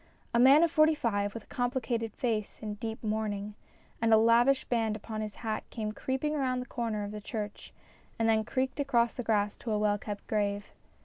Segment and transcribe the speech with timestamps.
[0.33, 3.53] A man of forty five, with a complicated face, in deep mourning,
[4.01, 7.21] and with a lavish band upon his hat came creaking round the corner of the
[7.21, 7.71] church
[8.17, 10.71] and then creaked across the grass to a well kept grave.